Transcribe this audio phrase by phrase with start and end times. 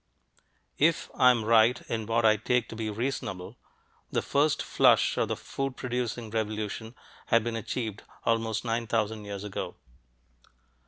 [0.79, 3.59] If I am right in what I take to be "reasonable,"
[4.11, 6.95] the first flush of the food producing revolution
[7.27, 9.75] had been achieved almost nine thousand years ago.